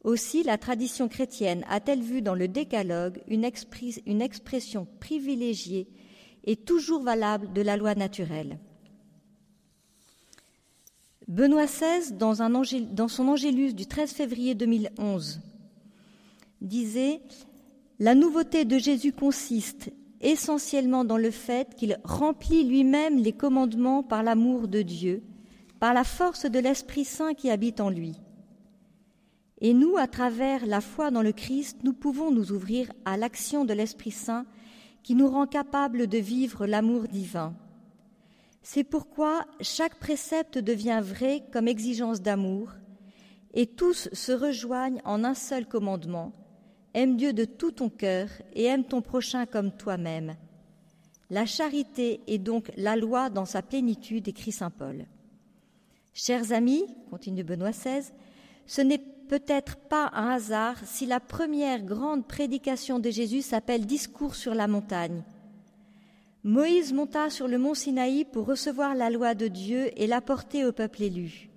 [0.02, 3.44] Aussi, la tradition chrétienne a-t-elle vu dans le décalogue une,
[4.20, 5.87] expression privilégiée
[6.42, 8.58] et toujours valable de la loi naturelle.
[11.26, 15.40] Benoît XVI, dans, son Angélus du 13 février 2011,
[16.60, 17.22] disait
[17.98, 24.22] La nouveauté de Jésus consiste essentiellement dans le fait qu'il remplit lui-même les commandements par
[24.22, 25.22] l'amour de Dieu,
[25.80, 28.12] par la force de l'Esprit Saint qui habite en lui.
[29.62, 33.64] Et nous, à travers la foi dans le Christ, nous pouvons nous ouvrir à l'action
[33.64, 34.44] de l'Esprit Saint
[35.02, 37.54] qui nous rend capables de vivre l'amour divin.
[38.66, 42.70] C'est pourquoi chaque précepte devient vrai comme exigence d'amour,
[43.53, 46.33] et tous se rejoignent en un seul commandement.
[46.94, 50.35] Aime Dieu de tout ton cœur et aime ton prochain comme toi-même.
[51.29, 55.05] La charité est donc la loi dans sa plénitude, écrit Saint Paul.
[56.14, 58.12] Chers amis, continue Benoît XVI,
[58.66, 58.98] ce n'est
[59.29, 64.68] peut-être pas un hasard si la première grande prédication de Jésus s'appelle Discours sur la
[64.68, 65.22] montagne.
[66.44, 70.72] Moïse monta sur le mont Sinaï pour recevoir la loi de Dieu et l'apporter au
[70.72, 71.48] peuple élu.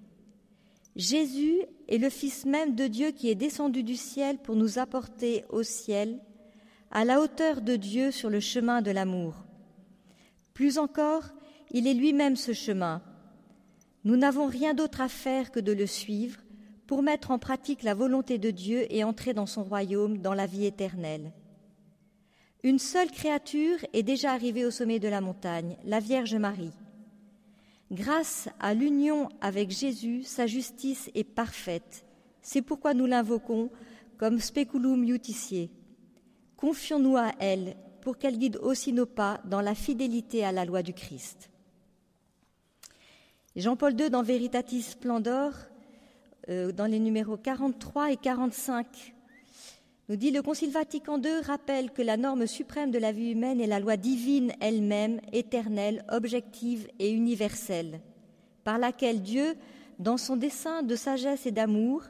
[0.96, 1.58] Jésus
[1.90, 5.62] est le Fils même de Dieu qui est descendu du ciel pour nous apporter au
[5.62, 6.22] ciel,
[6.90, 9.36] à la hauteur de Dieu sur le chemin de l'amour.
[10.54, 11.24] Plus encore,
[11.72, 13.02] il est lui-même ce chemin.
[14.06, 16.40] Nous n'avons rien d'autre à faire que de le suivre,
[16.88, 20.46] pour mettre en pratique la volonté de Dieu et entrer dans son royaume, dans la
[20.46, 21.34] vie éternelle.
[22.64, 26.74] Une seule créature est déjà arrivée au sommet de la montagne, la Vierge Marie.
[27.92, 32.06] Grâce à l'union avec Jésus, sa justice est parfaite.
[32.42, 33.70] C'est pourquoi nous l'invoquons
[34.18, 35.70] comme speculum iudicie.
[36.58, 40.82] Confions-nous à elle pour qu'elle guide aussi nos pas dans la fidélité à la loi
[40.82, 41.50] du Christ.
[43.56, 45.52] Jean-Paul II, dans Veritatis Splendor,
[46.50, 49.16] euh, dans les numéros 43 et 45,
[50.10, 53.60] nous dit le Concile Vatican II rappelle que la norme suprême de la vie humaine
[53.60, 58.00] est la loi divine elle-même, éternelle, objective et universelle,
[58.64, 59.56] par laquelle Dieu,
[60.00, 62.04] dans son dessein de sagesse et d'amour,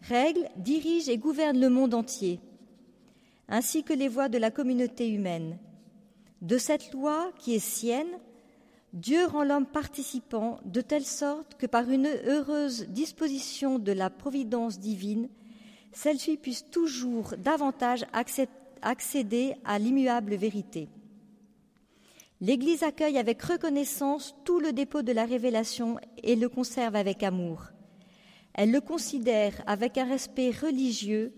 [0.00, 2.40] règle, dirige et gouverne le monde entier,
[3.48, 5.58] ainsi que les voies de la communauté humaine.
[6.40, 8.18] De cette loi qui est sienne,
[8.94, 14.78] Dieu rend l'homme participant de telle sorte que par une heureuse disposition de la providence
[14.78, 15.28] divine,
[15.94, 18.04] celle-ci puisse toujours davantage
[18.82, 20.88] accéder à l'immuable vérité.
[22.40, 27.68] L'Église accueille avec reconnaissance tout le dépôt de la révélation et le conserve avec amour.
[28.52, 31.32] Elle le considère avec un respect religieux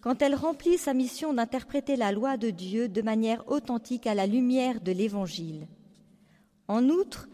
[0.00, 4.26] quand elle remplit sa mission d'interpréter la loi de Dieu de manière authentique à la
[4.26, 5.66] lumière de l'Évangile.
[6.68, 7.26] En outre,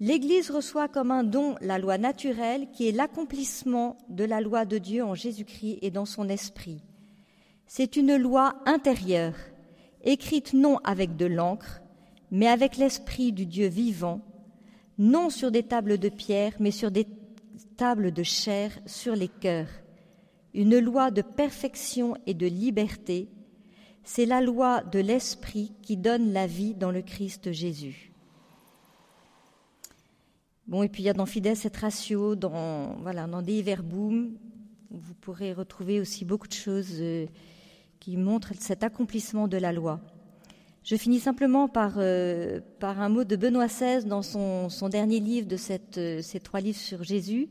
[0.00, 4.78] l'Église reçoit comme un don la loi naturelle qui est l'accomplissement de la loi de
[4.78, 6.82] Dieu en Jésus-Christ et dans son esprit.
[7.66, 9.34] C'est une loi intérieure,
[10.02, 11.82] écrite non avec de l'encre,
[12.30, 14.22] mais avec l'esprit du Dieu vivant,
[14.98, 17.06] non sur des tables de pierre, mais sur des
[17.76, 19.68] tables de chair sur les cœurs.
[20.54, 23.28] Une loi de perfection et de liberté,
[24.02, 28.09] c'est la loi de l'esprit qui donne la vie dans le Christ Jésus.
[30.70, 33.60] Bon, et puis il y a dans Fidesz cette ratio, dans, voilà, dans des
[34.92, 37.26] vous pourrez retrouver aussi beaucoup de choses euh,
[37.98, 39.98] qui montrent cet accomplissement de la loi.
[40.84, 45.48] Je finis simplement par, euh, par un mot de Benoît XVI dans son, dernier livre
[45.48, 45.56] de
[45.98, 47.48] euh, ces trois livres sur Jésus,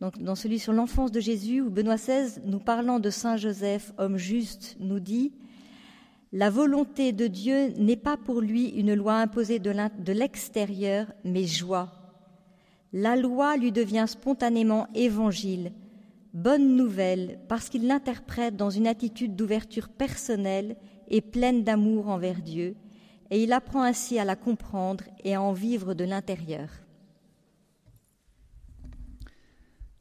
[0.00, 3.92] donc dans celui sur l'enfance de Jésus, où Benoît XVI, nous parlant de Saint Joseph,
[3.96, 5.30] homme juste, nous dit
[6.32, 11.99] La volonté de Dieu n'est pas pour lui une loi imposée de l'extérieur, mais joie.
[12.92, 15.72] La loi lui devient spontanément évangile,
[16.34, 20.76] bonne nouvelle, parce qu'il l'interprète dans une attitude d'ouverture personnelle
[21.08, 22.74] et pleine d'amour envers Dieu,
[23.30, 26.68] et il apprend ainsi à la comprendre et à en vivre de l'intérieur.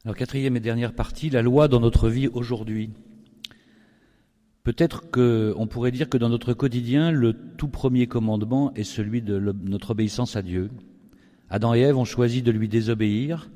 [0.03, 2.89] Alors quatrième et dernière partie, la loi dans notre vie aujourd'hui.
[4.63, 9.37] Peut-être qu'on pourrait dire que dans notre quotidien, le tout premier commandement est celui de
[9.39, 10.71] notre obéissance à Dieu.
[11.49, 13.49] Adam et Ève ont choisi de lui désobéir,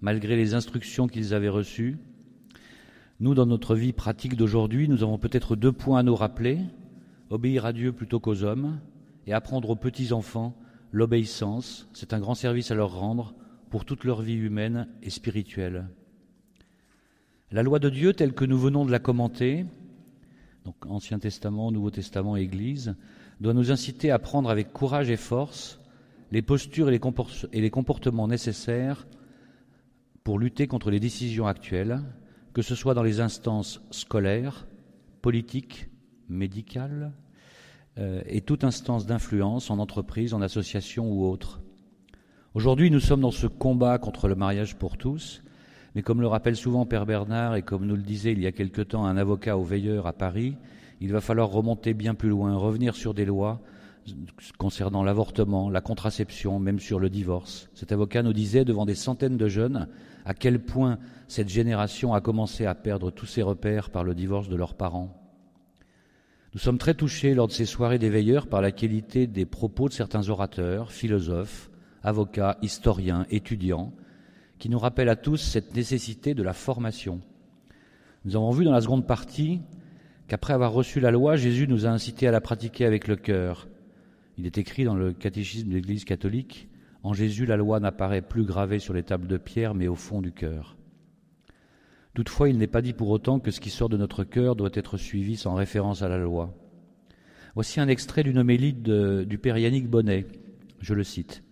[0.00, 1.98] malgré les instructions qu'ils avaient reçues.
[3.18, 6.58] Nous, dans notre vie pratique d'aujourd'hui, nous avons peut-être deux points à nous rappeler
[7.30, 8.80] obéir à Dieu plutôt qu'aux hommes,
[9.26, 10.56] et apprendre aux petits-enfants
[10.92, 13.34] l'obéissance, c'est un grand service à leur rendre
[13.70, 15.88] pour toute leur vie humaine et spirituelle.
[17.52, 19.64] La loi de Dieu telle que nous venons de la commenter,
[20.64, 22.96] donc Ancien Testament, Nouveau Testament, Église,
[23.40, 25.79] doit nous inciter à prendre avec courage et force
[26.30, 29.06] les postures et les comportements nécessaires
[30.24, 32.00] pour lutter contre les décisions actuelles,
[32.52, 34.66] que ce soit dans les instances scolaires,
[35.22, 35.88] politiques,
[36.28, 37.12] médicale
[37.98, 41.60] euh, et toute instance d'influence en entreprise, en association ou autre.
[42.54, 45.42] Aujourd'hui, nous sommes dans ce combat contre le mariage pour tous,
[45.94, 48.52] mais comme le rappelle souvent Père Bernard et comme nous le disait il y a
[48.52, 50.56] quelque temps un avocat au veilleur à Paris,
[51.00, 53.60] il va falloir remonter bien plus loin, revenir sur des lois
[54.58, 57.68] concernant l'avortement, la contraception, même sur le divorce.
[57.74, 59.88] Cet avocat nous disait devant des centaines de jeunes
[60.24, 64.48] à quel point cette génération a commencé à perdre tous ses repères par le divorce
[64.48, 65.16] de leurs parents.
[66.52, 69.88] Nous sommes très touchés lors de ces soirées des veilleurs par la qualité des propos
[69.88, 71.70] de certains orateurs, philosophes,
[72.02, 73.92] avocats, historiens, étudiants,
[74.58, 77.20] qui nous rappellent à tous cette nécessité de la formation.
[78.24, 79.60] Nous avons vu dans la seconde partie
[80.28, 83.68] qu'après avoir reçu la loi, Jésus nous a incités à la pratiquer avec le cœur.
[84.40, 86.66] Il est écrit dans le catéchisme de l'Église catholique,
[87.02, 90.22] En Jésus, la loi n'apparaît plus gravée sur les tables de pierre, mais au fond
[90.22, 90.78] du cœur.
[92.14, 94.70] Toutefois, il n'est pas dit pour autant que ce qui sort de notre cœur doit
[94.72, 96.56] être suivi sans référence à la loi.
[97.54, 100.26] Voici un extrait d'une homélie du père Yannick Bonnet.
[100.80, 101.42] Je le cite.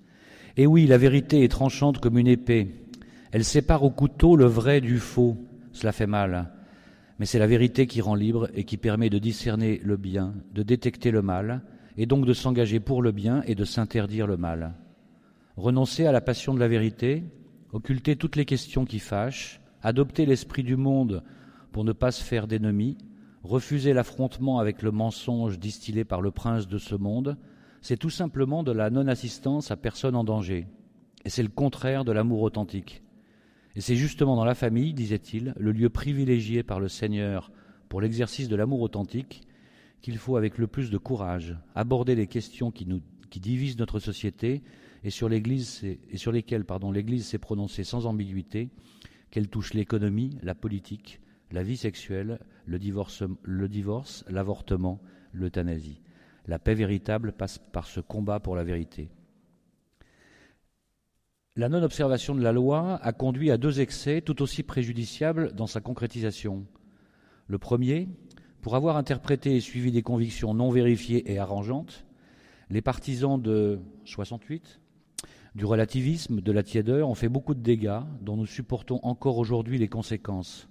[0.57, 2.75] Eh oui, la vérité est tranchante comme une épée.
[3.33, 5.37] Elle sépare au couteau le vrai du faux.
[5.73, 6.55] Cela fait mal.
[7.19, 10.63] Mais c'est la vérité qui rend libre et qui permet de discerner le bien, de
[10.63, 11.63] détecter le mal,
[11.99, 14.75] et donc de s'engager pour le bien et de s'interdire le mal.
[15.57, 17.25] Renoncer à la passion de la vérité,
[17.73, 21.25] occulter toutes les questions qui fâchent, adopter l'esprit du monde
[21.73, 22.97] pour ne pas se faire d'ennemis,
[23.43, 27.37] refuser l'affrontement avec le mensonge distillé par le prince de ce monde,
[27.83, 30.69] c'est tout simplement de la non-assistance à personne en danger.
[31.25, 33.03] Et c'est le contraire de l'amour authentique.
[33.75, 37.51] Et c'est justement dans la famille, disait-il, le lieu privilégié par le Seigneur
[37.89, 39.48] pour l'exercice de l'amour authentique,
[40.01, 42.87] qu'il faut avec le plus de courage aborder les questions qui,
[43.41, 44.63] divisent notre société
[45.05, 48.71] et sur, lesquelles l'Église s'est prononcée sans ambiguïté
[49.31, 51.21] qu'elle touche l'économie, la politique,
[51.51, 55.01] la vie sexuelle, le divorce, divorce l'avortement,
[55.33, 56.01] l'euthanasie.
[56.47, 59.11] La paix véritable passe par ce combat pour la vérité.
[61.57, 65.81] La non-observation de la loi a conduit à deux excès tout aussi préjudiciables dans sa
[65.81, 66.65] concrétisation.
[67.49, 68.09] Le premier,
[68.69, 72.05] pour avoir interprété et suivi des convictions non vérifiées et arrangeantes,
[72.69, 74.79] les partisans de 68,
[75.55, 79.79] du relativisme, de la tiédeur, ont fait beaucoup de dégâts dont nous supportons encore aujourd'hui
[79.79, 80.69] les conséquences.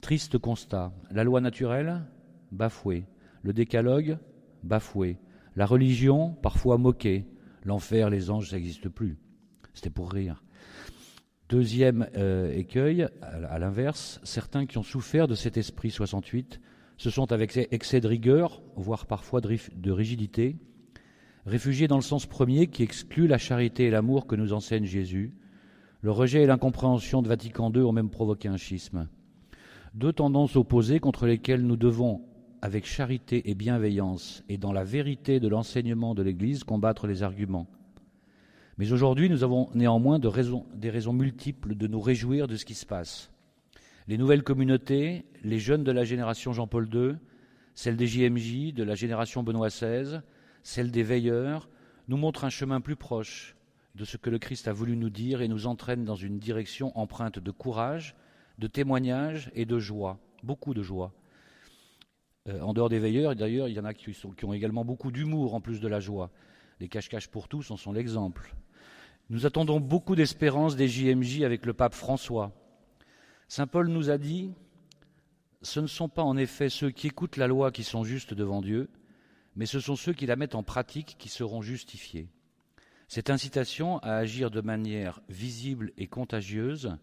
[0.00, 0.92] Triste constat.
[1.10, 2.04] La loi naturelle,
[2.52, 3.04] bafouée.
[3.42, 4.18] Le décalogue,
[4.62, 5.18] bafoué.
[5.56, 7.26] La religion, parfois moquée.
[7.64, 9.18] L'enfer, les anges, ça n'existe plus.
[9.74, 10.44] C'était pour rire.
[11.48, 16.60] Deuxième euh, écueil, à, l'inverse, certains qui ont souffert de cet esprit 68
[16.98, 20.56] se sont avec excès de rigueur, voire parfois de rigidité,
[21.46, 25.32] réfugiés dans le sens premier qui exclut la charité et l'amour que nous enseigne Jésus.
[26.02, 29.08] Le rejet et l'incompréhension de Vatican II ont même provoqué un schisme.
[29.94, 32.22] Deux tendances opposées contre lesquelles nous devons,
[32.62, 37.68] avec charité et bienveillance, et dans la vérité de l'enseignement de l'Église, combattre les arguments.
[38.76, 42.86] Mais aujourd'hui, nous avons néanmoins des raisons multiples de nous réjouir de ce qui se
[42.86, 43.30] passe.
[44.08, 47.16] Les nouvelles communautés, les jeunes de la génération Jean-Paul II,
[47.74, 50.22] celles des JMJ, de la génération Benoît XVI,
[50.62, 51.68] celles des veilleurs,
[52.08, 53.54] nous montrent un chemin plus proche
[53.94, 56.96] de ce que le Christ a voulu nous dire et nous entraînent dans une direction
[56.98, 58.16] empreinte de courage,
[58.58, 61.12] de témoignage et de joie, beaucoup de joie.
[62.48, 65.12] Euh, en dehors des veilleurs, d'ailleurs, il y en a qui, qui ont également beaucoup
[65.12, 66.30] d'humour en plus de la joie.
[66.80, 68.54] Les cache-cache pour tous en sont l'exemple.
[69.28, 72.54] Nous attendons beaucoup d'espérance des JMJ avec le pape François.
[73.50, 74.52] Saint Paul nous a dit
[75.62, 78.60] Ce ne sont pas en effet ceux qui écoutent la loi qui sont justes devant
[78.60, 78.90] Dieu,
[79.56, 82.28] mais ce sont ceux qui la mettent en pratique qui seront justifiés.
[83.08, 86.94] Cette incitation à agir de manière visible et contagieuse,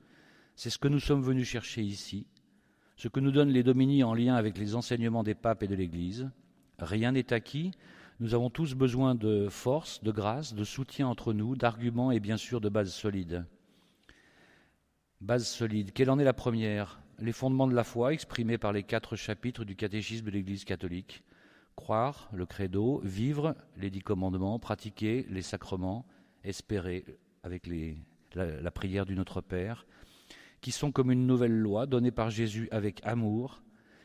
[0.55, 2.27] c'est ce que nous sommes venus chercher ici,
[2.95, 5.73] ce que nous donnent les domini en lien avec les enseignements des papes et de
[5.73, 6.29] l'Église.
[6.77, 7.71] Rien n'est acquis,
[8.19, 12.37] nous avons tous besoin de force, de grâce, de soutien entre nous, d'arguments et bien
[12.37, 13.47] sûr de bases solides.
[15.25, 15.91] Base solide.
[15.91, 17.01] Quelle en est la première?
[17.17, 21.23] Les fondements de la foi exprimés par les quatre chapitres du catéchisme de l'Église catholique.
[21.75, 26.05] Croire, le credo, vivre les dix commandements, pratiquer les sacrements,
[26.43, 27.05] espérer
[27.41, 27.67] avec
[28.35, 29.87] la, prière du Notre Père,
[30.61, 33.63] qui sont comme une nouvelle loi donnée par Jésus avec amour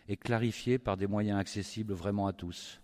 [0.08, 2.80] et clarifiée par des moyens accessibles vraiment à tous.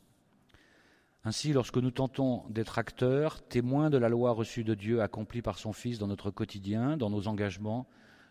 [1.24, 5.58] Ainsi, lorsque nous tentons d'être acteurs, témoins de la loi reçue de Dieu accomplie par
[5.58, 7.88] son Fils dans notre quotidien, dans nos engagements,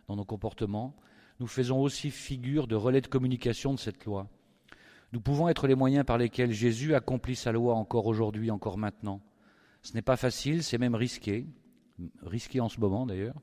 [0.07, 0.95] dans nos comportements,
[1.39, 4.29] nous faisons aussi figure de relais de communication de cette loi.
[5.13, 9.21] Nous pouvons être les moyens par lesquels Jésus accomplit sa loi encore aujourd'hui, encore maintenant.
[9.81, 11.45] Ce n'est pas facile, c'est même risqué,
[12.23, 13.41] risqué en ce moment d'ailleurs,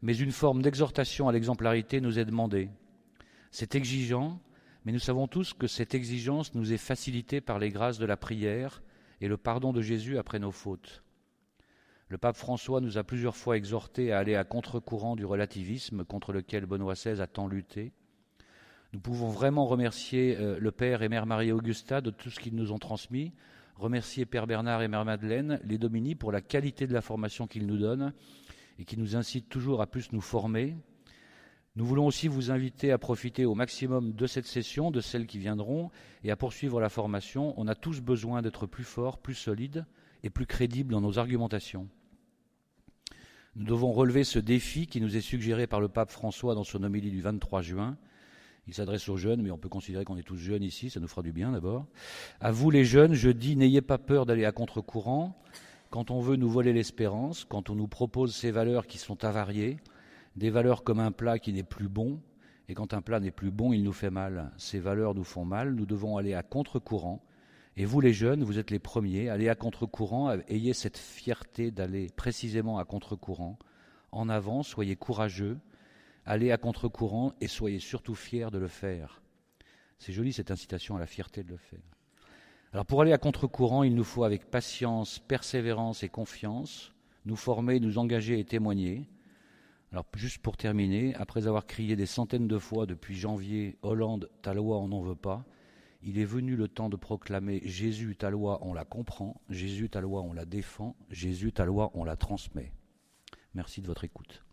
[0.00, 2.70] mais une forme d'exhortation à l'exemplarité nous est demandée.
[3.50, 4.40] C'est exigeant,
[4.84, 8.16] mais nous savons tous que cette exigence nous est facilitée par les grâces de la
[8.16, 8.82] prière,
[9.20, 11.04] et le pardon de Jésus après nos fautes.
[12.12, 16.34] Le pape François nous a plusieurs fois exhortés à aller à contre-courant du relativisme contre
[16.34, 17.94] lequel Benoît XVI a tant lutté.
[18.92, 22.70] Nous pouvons vraiment remercier euh, le Père et Mère Marie-Augusta de tout ce qu'ils nous
[22.70, 23.32] ont transmis,
[23.76, 27.66] remercier Père Bernard et Mère Madeleine, les Domini, pour la qualité de la formation qu'ils
[27.66, 28.12] nous donnent
[28.78, 30.76] et qui nous incitent toujours à plus nous former,
[31.76, 35.38] nous voulons aussi vous inviter à profiter au maximum de cette session, de celles qui
[35.38, 35.90] viendront,
[36.24, 37.54] et à poursuivre la formation.
[37.56, 39.86] On a tous besoin d'être plus forts, plus solides
[40.22, 41.88] et plus crédibles dans nos argumentations.
[43.54, 46.82] Nous devons relever ce défi qui nous est suggéré par le pape François dans son
[46.82, 47.98] homélie du 23 juin.
[48.66, 51.08] Il s'adresse aux jeunes, mais on peut considérer qu'on est tous jeunes ici, ça nous
[51.08, 51.84] fera du bien d'abord.
[52.40, 55.36] À vous les jeunes, je dis, n'ayez pas peur d'aller à contre-courant.
[55.90, 59.76] Quand on veut nous voler l'espérance, quand on nous propose ces valeurs qui sont avariées,
[60.36, 62.20] des valeurs comme un plat qui n'est plus bon,
[62.70, 64.50] et quand un plat n'est plus bon, il nous fait mal.
[64.56, 67.22] Ces valeurs nous font mal, nous devons aller à contre-courant.
[67.76, 72.08] Et vous les jeunes, vous êtes les premiers, allez à contre-courant, ayez cette fierté d'aller
[72.16, 73.58] précisément à contre-courant.
[74.10, 75.58] En avant, soyez courageux,
[76.26, 79.22] allez à contre-courant et soyez surtout fiers de le faire.
[79.98, 81.80] C'est joli cette incitation à la fierté de le faire.
[82.72, 86.92] Alors pour aller à contre-courant, il nous faut avec patience, persévérance et confiance
[87.24, 89.08] nous former, nous engager et témoigner.
[89.92, 94.54] Alors juste pour terminer, après avoir crié des centaines de fois depuis janvier, Hollande, ta
[94.54, 95.44] loi, on n'en veut pas,
[96.02, 100.00] il est venu le temps de proclamer Jésus, ta loi, on la comprend, Jésus, ta
[100.00, 102.72] loi, on la défend, Jésus, ta loi, on la transmet.
[103.54, 104.44] Merci de votre écoute.